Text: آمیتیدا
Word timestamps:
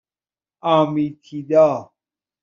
آمیتیدا 0.61 1.91